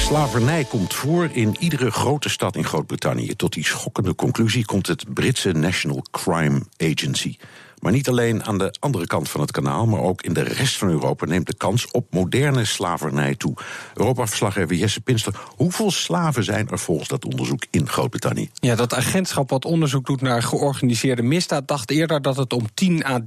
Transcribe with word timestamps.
Slavernij 0.00 0.64
komt 0.64 0.94
voor 0.94 1.28
in 1.32 1.56
iedere 1.58 1.90
grote 1.90 2.28
stad 2.28 2.56
in 2.56 2.64
Groot-Brittannië. 2.64 3.34
Tot 3.36 3.52
die 3.52 3.64
schokkende 3.64 4.14
conclusie 4.14 4.64
komt 4.64 4.86
het 4.86 5.14
Britse 5.14 5.52
National 5.52 6.04
Crime 6.10 6.62
Agency. 6.76 7.36
Maar 7.80 7.92
niet 7.92 8.08
alleen 8.08 8.44
aan 8.44 8.58
de 8.58 8.74
andere 8.78 9.06
kant 9.06 9.28
van 9.28 9.40
het 9.40 9.50
kanaal, 9.50 9.86
maar 9.86 10.00
ook 10.00 10.22
in 10.22 10.32
de 10.32 10.42
rest 10.42 10.76
van 10.76 10.88
Europa 10.88 11.26
neemt 11.26 11.46
de 11.46 11.56
kans 11.56 11.90
op 11.90 12.06
moderne 12.10 12.64
slavernij 12.64 13.34
toe. 13.34 13.54
Europa-verslaggever 13.94 14.76
Jesse 14.76 15.00
Pinster, 15.00 15.34
hoeveel 15.56 15.90
slaven 15.90 16.44
zijn 16.44 16.68
er 16.68 16.78
volgens 16.78 17.08
dat 17.08 17.24
onderzoek 17.24 17.64
in 17.70 17.88
Groot-Brittannië? 17.88 18.50
Ja, 18.54 18.74
dat 18.74 18.94
agentschap 18.94 19.50
wat 19.50 19.64
onderzoek 19.64 20.06
doet 20.06 20.20
naar 20.20 20.42
georganiseerde 20.42 21.22
misdaad 21.22 21.68
dacht 21.68 21.90
eerder 21.90 22.22
dat 22.22 22.36
het 22.36 22.52
om 22.52 22.66
10 22.74 23.04
à 23.04 23.20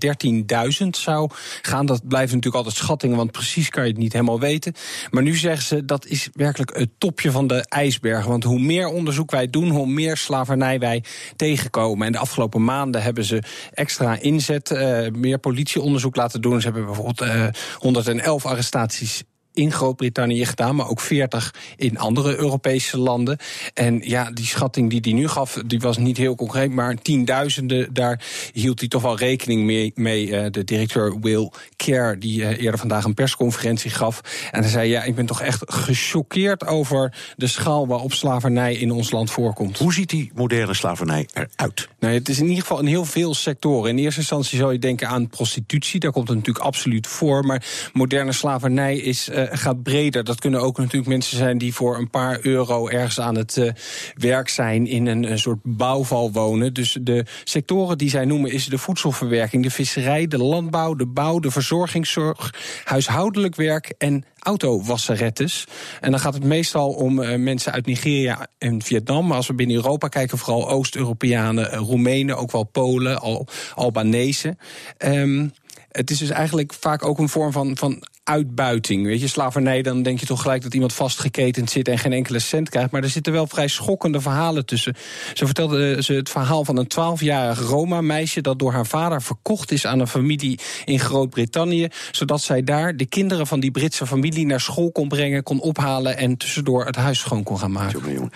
13.000 0.82 0.88
zou 0.90 1.30
gaan. 1.62 1.86
Dat 1.86 2.08
blijven 2.08 2.36
natuurlijk 2.36 2.66
altijd 2.66 2.84
schattingen, 2.84 3.18
want 3.18 3.32
precies 3.32 3.70
kan 3.70 3.84
je 3.84 3.90
het 3.90 4.00
niet 4.00 4.14
helemaal 4.14 4.40
weten. 4.40 4.74
Maar 5.12 5.24
nu 5.24 5.36
zeggen 5.36 5.66
ze 5.66 5.86
dat 5.86 6.06
is 6.06 6.30
werkelijk 6.34 6.78
het 6.78 6.90
topje 6.98 7.32
van 7.32 7.48
de 7.48 7.66
ijsberg. 7.70 8.26
Want 8.26 8.44
hoe 8.44 8.60
meer 8.60 8.88
onderzoek 8.88 9.32
wij 9.32 9.50
doen, 9.50 9.70
hoe 9.70 9.88
meer 9.88 10.18
slavernij 10.18 10.80
wij 10.80 11.04
tegenkomen. 11.36 12.06
En 12.06 12.12
de 12.12 12.18
afgelopen 12.18 12.64
maanden 12.64 13.02
hebben 13.02 13.24
ze 13.24 13.44
extra 13.74 14.20
in 14.20 14.42
uh, 14.50 15.08
meer 15.12 15.40
politieonderzoek 15.40 16.16
laten 16.16 16.42
doen. 16.42 16.62
Ze 16.62 16.66
hebben 16.68 16.86
bijvoorbeeld 16.86 17.22
uh, 17.22 17.48
111 17.78 18.46
arrestaties 18.46 19.24
in 19.54 19.72
Groot-Brittannië 19.72 20.46
gedaan, 20.46 20.76
maar 20.76 20.90
ook 20.90 21.00
40 21.00 21.56
in 21.78 21.98
andere 21.98 22.38
Europese 22.38 22.98
landen. 22.98 23.38
En 23.74 24.02
ja, 24.04 24.32
die 24.32 24.46
schatting 24.46 24.90
die 24.90 25.00
hij 25.02 25.14
nu 25.14 25.28
gaf, 25.28 25.62
die 25.66 25.80
was 25.80 25.98
niet 25.98 26.18
heel 26.18 26.36
concreet, 26.36 26.72
maar 26.72 26.96
tienduizenden, 26.96 27.94
daar 27.94 28.22
hield 28.54 28.80
hij 28.80 28.90
toch 28.90 29.02
wel 29.02 29.18
rekening 29.18 29.64
mee. 29.64 29.92
mee. 29.96 30.38
Eh, 30.38 30.52
de 30.52 30.64
directeur 30.64 31.20
Will 31.20 31.52
Care, 31.76 32.18
die 32.18 32.46
eh, 32.46 32.64
eerder 32.64 32.80
vandaag 32.80 33.04
een 33.04 33.14
persconferentie 33.14 33.92
gaf. 33.92 34.22
En 34.52 34.62
hij 34.62 34.70
zei: 34.70 34.90
Ja, 34.90 35.04
ik 35.04 35.16
ben 35.16 35.26
toch 35.26 35.42
echt 35.42 35.64
gechoqueerd 35.66 36.68
over 36.68 37.14
de 37.36 37.48
schaal 37.48 37.88
waarop 37.88 38.14
slavernij 38.14 38.76
in 38.76 38.92
ons 38.92 39.12
land 39.12 39.32
voorkomt. 39.32 39.78
Hoe 39.78 39.94
ziet 39.94 40.10
die 40.10 40.32
moderne 40.36 40.74
slavernij 40.74 41.28
eruit? 41.34 41.88
Nou, 42.00 42.14
het 42.14 42.30
is 42.30 42.40
in 42.40 42.48
ieder 42.48 42.62
geval 42.62 42.80
in 42.80 42.86
heel 42.86 43.06
veel 43.06 43.34
sectoren. 43.34 43.90
In 43.90 43.98
eerste 43.98 44.20
instantie 44.20 44.58
zou 44.58 44.72
je 44.72 44.80
denken 44.80 45.08
aan 45.08 45.28
prostitutie, 45.28 46.00
daar 46.00 46.12
komt 46.12 46.28
het 46.28 46.38
natuurlijk 46.38 46.66
absoluut 46.66 47.08
voor. 47.08 47.46
Maar 47.46 47.66
moderne 47.94 48.32
slavernij 48.32 48.98
is. 48.98 49.30
Uh, 49.30 49.43
gaat 49.52 49.84
breder. 49.84 50.24
Dat 50.24 50.40
kunnen 50.40 50.62
ook 50.62 50.78
natuurlijk 50.78 51.08
mensen 51.08 51.38
zijn 51.38 51.58
die 51.58 51.74
voor 51.74 51.98
een 51.98 52.10
paar 52.10 52.40
euro 52.42 52.88
ergens 52.88 53.20
aan 53.20 53.36
het 53.36 53.58
uh, 53.58 53.72
werk 54.16 54.50
zijn 54.50 54.88
in 54.88 55.06
een, 55.06 55.40
soort 55.40 55.60
bouwval 55.64 56.32
wonen. 56.32 56.74
Dus 56.74 56.98
de 57.02 57.26
sectoren 57.44 57.98
die 57.98 58.10
zij 58.10 58.26
noemen 58.26 58.52
is 58.52 58.66
de 58.66 58.78
voedselverwerking, 58.78 59.64
de 59.64 59.72
visserij, 59.72 60.28
de 60.28 60.38
landbouw, 60.38 60.94
de 60.94 61.06
bouw, 61.06 61.40
de 61.40 61.52
verzorgingszorg, 61.52 62.54
huishoudelijk 62.84 63.56
werk 63.56 63.94
en 63.98 64.26
autowasserettes. 64.40 65.68
En 66.02 66.12
dan 66.12 66.20
gaat 66.20 66.34
het 66.34 66.44
meestal 66.44 66.90
om 66.90 67.20
uh, 67.20 67.36
mensen 67.36 67.72
uit 67.72 67.86
Nigeria 67.86 68.48
en 68.58 68.82
Vietnam. 68.82 69.28
Maar 69.28 69.38
als 69.38 69.48
we 69.48 69.54
binnen 69.54 69.76
Europa 69.76 70.08
kijken, 70.08 70.38
vooral 70.38 70.70
Oost-Europeanen, 70.70 71.74
Roemenen, 71.74 72.38
ook 72.38 72.52
wel 72.52 72.64
Polen, 72.64 73.22
Al 73.22 73.48
Albanese. 73.76 74.58
Um, 74.98 75.52
het 75.92 76.12
is 76.12 76.18
dus 76.18 76.30
eigenlijk 76.30 76.74
vaak 76.80 77.06
ook 77.06 77.20
een 77.20 77.30
vorm 77.30 77.52
van, 77.52 77.78
van 77.78 78.04
uitbuiting. 78.24 79.06
Weet 79.06 79.22
je, 79.22 79.28
slavernij, 79.28 79.82
dan 79.82 80.04
denk 80.04 80.20
je 80.20 80.26
toch 80.26 80.42
gelijk 80.42 80.62
dat 80.62 80.74
iemand 80.74 80.94
vastgeketend 80.94 81.70
zit 81.70 81.88
en 81.88 81.98
geen 81.98 82.14
enkele 82.14 82.40
cent 82.40 82.70
krijgt. 82.70 82.92
Maar 82.92 83.04
er 83.04 83.10
zitten 83.10 83.34
wel 83.34 83.48
vrij 83.48 83.68
schokkende 83.68 84.22
verhalen 84.22 84.66
tussen. 84.66 84.96
Zo 85.34 85.46
vertelde 85.46 86.04
ze 86.04 86.14
het 86.14 86.30
verhaal 86.30 86.66
van 86.66 86.78
een 86.78 86.92
12-jarig 86.92 87.60
Roma-meisje 87.60 88.42
dat 88.42 88.60
door 88.60 88.72
haar 88.72 88.86
vader 88.86 89.22
verkocht 89.22 89.72
is 89.72 89.86
aan 89.86 90.00
een 90.00 90.08
familie 90.08 90.60
in 90.86 91.00
Groot-Brittannië. 91.00 91.88
Zodat 92.12 92.42
zij 92.42 92.64
daar 92.64 92.98
de 92.98 93.06
kinderen 93.06 93.48
van 93.48 93.60
die 93.60 93.72
Britse 93.72 94.08
familie 94.08 94.46
naar 94.46 94.62
school 94.62 94.92
kon 94.92 95.08
brengen, 95.08 95.44
kon 95.44 95.60
ophalen 95.60 96.18
en 96.18 96.38
tussendoor 96.38 96.86
het 96.86 96.96
huis 96.96 97.20
schoon 97.20 97.44
kon 97.44 97.60
gaan 97.60 97.72
maken. 97.72 98.14
Jongen. 98.14 98.32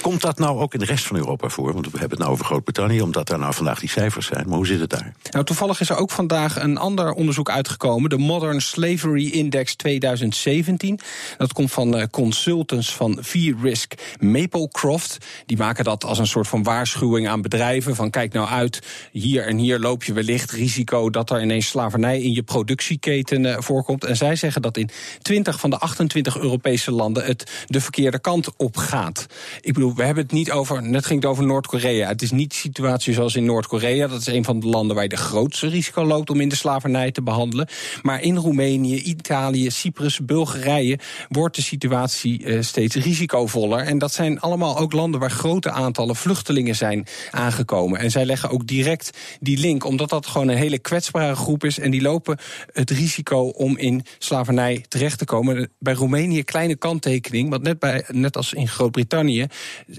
Komt 0.00 0.20
dat 0.20 0.38
nou 0.38 0.60
ook 0.60 0.74
in 0.74 0.78
de 0.78 0.86
rest 0.86 1.06
van 1.06 1.16
Europa 1.16 1.48
voor? 1.48 1.72
Want 1.72 1.84
we 1.84 1.98
hebben 1.98 2.10
het 2.10 2.18
nou 2.18 2.30
over 2.30 2.44
Groot-Brittannië, 2.44 3.00
omdat 3.00 3.28
daar 3.28 3.38
nou 3.38 3.54
vandaag 3.54 3.80
die 3.80 3.88
cijfers 3.88 4.26
zijn. 4.26 4.48
Maar 4.48 4.56
hoe 4.56 4.66
zit 4.66 4.80
het 4.80 4.90
daar? 4.90 5.12
Nou, 5.30 5.44
toevallig 5.44 5.80
is 5.80 5.90
er 5.90 5.96
ook 5.96 6.10
vandaag 6.10 6.62
een 6.62 6.78
ander 6.78 7.12
onderzoek 7.12 7.50
uitgekomen. 7.50 8.10
De 8.10 8.18
Modern 8.18 8.60
Slavery 8.60 9.26
Index 9.26 9.74
2017. 9.74 11.00
Dat 11.38 11.52
komt 11.52 11.72
van 11.72 11.96
uh, 11.96 12.04
consultants 12.10 12.94
van 12.94 13.18
V-Risk 13.20 13.94
Maplecroft. 14.18 15.18
Die 15.46 15.56
maken 15.56 15.84
dat 15.84 16.04
als 16.04 16.18
een 16.18 16.26
soort 16.26 16.48
van 16.48 16.62
waarschuwing 16.62 17.28
aan 17.28 17.42
bedrijven. 17.42 17.94
Van 17.94 18.10
kijk 18.10 18.32
nou 18.32 18.48
uit, 18.48 18.80
hier 19.12 19.46
en 19.46 19.56
hier 19.56 19.78
loop 19.78 20.04
je 20.04 20.12
wellicht 20.12 20.50
risico... 20.50 21.10
dat 21.10 21.30
er 21.30 21.42
ineens 21.42 21.66
slavernij 21.66 22.20
in 22.20 22.32
je 22.32 22.42
productieketen 22.42 23.44
uh, 23.44 23.56
voorkomt. 23.58 24.04
En 24.04 24.16
zij 24.16 24.36
zeggen 24.36 24.62
dat 24.62 24.76
in 24.76 24.90
20 25.22 25.60
van 25.60 25.70
de 25.70 25.78
28 25.78 26.38
Europese 26.38 26.90
landen... 26.92 27.24
het 27.24 27.50
de 27.66 27.80
verkeerde 27.80 28.18
kant 28.18 28.56
op 28.56 28.76
gaat. 28.76 29.26
Ik 29.60 29.72
bedoel, 29.72 29.89
we 29.94 30.02
hebben 30.02 30.22
het 30.22 30.32
niet 30.32 30.50
over. 30.50 30.82
Net 30.82 31.06
ging 31.06 31.22
het 31.22 31.30
over 31.30 31.44
Noord-Korea. 31.44 32.08
Het 32.08 32.22
is 32.22 32.30
niet 32.30 32.50
de 32.50 32.56
situatie 32.56 33.14
zoals 33.14 33.34
in 33.34 33.44
Noord-Korea. 33.44 34.06
Dat 34.06 34.20
is 34.20 34.26
een 34.26 34.44
van 34.44 34.60
de 34.60 34.66
landen 34.66 34.94
waar 34.94 35.04
je 35.04 35.10
de 35.10 35.16
grootste 35.16 35.68
risico 35.68 36.04
loopt 36.04 36.30
om 36.30 36.40
in 36.40 36.48
de 36.48 36.56
slavernij 36.56 37.10
te 37.10 37.22
behandelen. 37.22 37.68
Maar 38.02 38.22
in 38.22 38.36
Roemenië, 38.36 38.96
Italië, 39.02 39.70
Cyprus, 39.70 40.24
Bulgarije 40.24 40.98
wordt 41.28 41.56
de 41.56 41.62
situatie 41.62 42.42
uh, 42.42 42.62
steeds 42.62 42.94
risicovoller. 42.94 43.78
En 43.78 43.98
dat 43.98 44.12
zijn 44.12 44.40
allemaal 44.40 44.78
ook 44.78 44.92
landen 44.92 45.20
waar 45.20 45.30
grote 45.30 45.70
aantallen 45.70 46.16
vluchtelingen 46.16 46.76
zijn 46.76 47.06
aangekomen. 47.30 47.98
En 47.98 48.10
zij 48.10 48.24
leggen 48.24 48.50
ook 48.50 48.66
direct 48.66 49.10
die 49.40 49.58
link, 49.58 49.84
omdat 49.84 50.08
dat 50.08 50.26
gewoon 50.26 50.48
een 50.48 50.56
hele 50.56 50.78
kwetsbare 50.78 51.36
groep 51.36 51.64
is. 51.64 51.78
En 51.78 51.90
die 51.90 52.02
lopen 52.02 52.38
het 52.72 52.90
risico 52.90 53.48
om 53.48 53.76
in 53.76 54.04
slavernij 54.18 54.84
terecht 54.88 55.18
te 55.18 55.24
komen. 55.24 55.70
Bij 55.78 55.94
Roemenië 55.94 56.42
kleine 56.42 56.76
kanttekening, 56.76 57.50
want 57.50 57.62
net, 57.62 57.78
bij, 57.78 58.04
net 58.08 58.36
als 58.36 58.52
in 58.52 58.68
Groot-Brittannië 58.68 59.46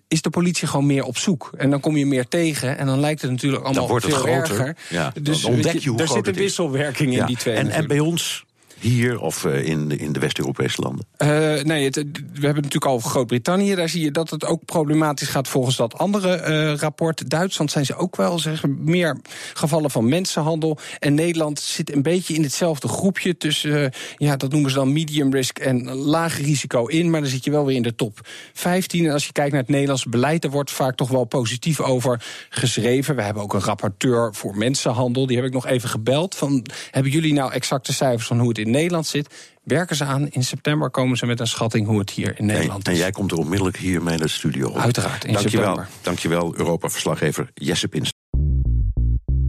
is 0.07 0.21
de 0.21 0.29
politie 0.29 0.67
gewoon 0.67 0.85
meer 0.85 1.03
op 1.03 1.17
zoek. 1.17 1.51
En 1.57 1.69
dan 1.69 1.79
kom 1.79 1.97
je 1.97 2.05
meer 2.05 2.27
tegen 2.27 2.77
en 2.77 2.85
dan 2.85 2.99
lijkt 2.99 3.21
het 3.21 3.31
natuurlijk 3.31 3.63
allemaal 3.63 3.81
dan 3.81 3.91
wordt 3.91 4.05
het 4.05 4.13
veel 4.13 4.23
groter. 4.23 4.59
erger. 4.59 4.77
Ja, 4.89 5.13
dus 5.21 5.41
dan 5.41 5.51
ontdek 5.51 5.79
je 5.79 5.89
hoe 5.89 5.99
er 5.99 6.05
groot 6.05 6.25
zit 6.25 6.35
een 6.35 6.41
wisselwerking 6.41 7.17
in 7.17 7.25
die 7.25 7.37
twee. 7.37 7.55
En, 7.55 7.69
en 7.69 7.87
bij 7.87 7.99
ons 7.99 8.45
hier 8.81 9.19
of 9.19 9.45
uh, 9.45 9.67
in, 9.67 9.87
de- 9.87 9.95
in 9.95 10.11
de 10.11 10.19
West-Europese 10.19 10.81
landen? 10.81 11.05
Uh, 11.17 11.27
nee, 11.63 11.89
we 11.89 12.01
hebben 12.33 12.63
natuurlijk 12.63 12.85
al 12.85 12.99
Groot-Brittannië. 12.99 13.75
Daar 13.75 13.89
zie 13.89 14.03
je 14.03 14.11
dat 14.11 14.29
het 14.29 14.45
ook 14.45 14.65
problematisch 14.65 15.27
gaat 15.27 15.47
volgens 15.47 15.75
dat 15.75 15.97
andere 15.97 16.47
uh, 16.47 16.73
rapport. 16.73 17.29
Duitsland 17.29 17.71
zijn 17.71 17.85
ze 17.85 17.95
ook 17.95 18.15
wel 18.15 18.39
zeggen, 18.39 18.83
meer 18.83 19.17
gevallen 19.53 19.91
van 19.91 20.09
mensenhandel. 20.09 20.77
En 20.99 21.13
Nederland 21.13 21.59
zit 21.59 21.95
een 21.95 22.01
beetje 22.01 22.33
in 22.33 22.43
hetzelfde 22.43 22.87
groepje. 22.87 23.37
Tussen, 23.37 23.91
ja, 24.17 24.35
dat 24.35 24.51
noemen 24.51 24.69
ze 24.69 24.75
dan 24.75 24.93
medium 24.93 25.33
risk 25.33 25.59
en 25.59 25.91
laag 25.95 26.37
risico 26.37 26.85
in. 26.85 27.09
Maar 27.09 27.21
dan 27.21 27.29
zit 27.29 27.43
je 27.43 27.51
wel 27.51 27.65
weer 27.65 27.75
in 27.75 27.81
de 27.81 27.95
top 27.95 28.19
15. 28.53 29.05
En 29.05 29.11
als 29.11 29.25
je 29.25 29.31
kijkt 29.31 29.51
naar 29.51 29.61
het 29.61 29.69
Nederlandse 29.69 30.09
beleid, 30.09 30.41
daar 30.41 30.51
wordt 30.51 30.71
vaak 30.71 30.95
toch 30.95 31.09
wel 31.09 31.23
positief 31.23 31.79
over 31.79 32.25
geschreven. 32.49 33.15
We 33.15 33.21
hebben 33.21 33.43
ook 33.43 33.53
een 33.53 33.61
rapporteur 33.61 34.33
voor 34.33 34.57
mensenhandel. 34.57 35.27
Die 35.27 35.35
heb 35.37 35.45
ik 35.45 35.53
nog 35.53 35.67
even 35.67 35.89
gebeld. 35.89 36.35
Van, 36.35 36.65
hebben 36.91 37.11
jullie 37.11 37.33
nou 37.33 37.51
exacte 37.51 37.93
cijfers 37.93 38.27
van 38.27 38.39
hoe 38.39 38.49
het 38.49 38.57
in 38.57 38.70
Nederland 38.71 39.07
zit? 39.07 39.33
Werken 39.63 39.95
ze 39.95 40.03
aan. 40.03 40.29
In 40.29 40.43
september 40.43 40.89
komen 40.89 41.17
ze 41.17 41.25
met 41.25 41.39
een 41.39 41.47
schatting 41.47 41.87
hoe 41.87 41.99
het 41.99 42.09
hier 42.09 42.39
in 42.39 42.45
Nederland 42.45 42.87
en 42.87 42.93
is. 42.93 42.99
jij 42.99 43.11
komt 43.11 43.31
er 43.31 43.37
onmiddellijk 43.37 43.77
hier 43.77 44.03
mee 44.03 44.17
naar 44.17 44.27
de 44.27 44.33
studio. 44.33 44.75
Uiteraard, 44.75 45.25
in 45.25 45.33
Dankjewel, 45.33 45.65
september. 45.65 45.89
dankjewel 46.01 46.53
Europa-verslaggever 46.55 47.49
Jesse 47.53 47.87
Pins. 47.87 48.11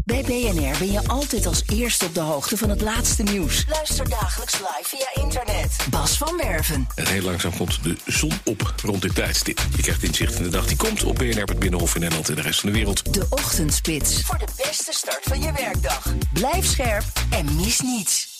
Bij 0.04 0.22
BNR 0.22 0.78
ben 0.78 0.92
je 0.92 1.00
altijd 1.08 1.46
als 1.46 1.62
eerste 1.72 2.04
op 2.04 2.14
de 2.14 2.20
hoogte 2.20 2.56
van 2.56 2.68
het 2.70 2.80
laatste 2.80 3.22
nieuws. 3.22 3.64
Luister 3.68 4.08
dagelijks 4.08 4.52
live 4.52 4.96
via 4.96 5.22
internet. 5.22 5.76
Bas 5.90 6.16
van 6.18 6.36
Werven. 6.36 6.86
En 6.94 7.06
heel 7.06 7.22
langzaam 7.22 7.56
komt 7.56 7.82
de 7.84 7.96
zon 8.06 8.32
op 8.44 8.74
rond 8.84 9.02
dit 9.02 9.14
tijdstip. 9.14 9.60
Je 9.76 9.82
krijgt 9.82 10.02
inzicht 10.02 10.34
in 10.36 10.42
de 10.42 10.48
dag 10.48 10.66
die 10.66 10.76
komt 10.76 11.04
op 11.04 11.14
BNR, 11.14 11.42
het 11.44 11.58
Binnenhof 11.58 11.94
in 11.94 12.00
Nederland 12.00 12.28
en 12.28 12.34
de 12.34 12.40
rest 12.42 12.60
van 12.60 12.68
de 12.70 12.74
wereld. 12.74 13.14
De 13.14 13.26
Ochtendspits. 13.30 14.22
Voor 14.22 14.38
de 14.38 14.48
beste 14.56 14.92
start 14.92 15.22
van 15.22 15.40
je 15.42 15.52
werkdag. 15.52 16.14
Blijf 16.32 16.66
scherp 16.66 17.04
en 17.30 17.56
mis 17.56 17.80
niets. 17.80 18.31